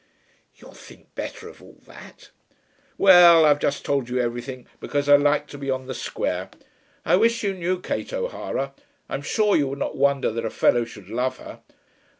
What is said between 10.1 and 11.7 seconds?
that a fellow should love her.